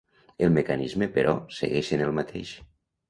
El 0.45 0.53
mecanisme, 0.53 1.07
però, 1.17 1.35
segueix 1.59 1.93
sent 1.93 2.05
el 2.07 2.19
mateix. 2.21 2.59